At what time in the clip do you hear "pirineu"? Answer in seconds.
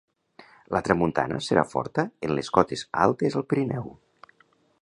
3.53-3.91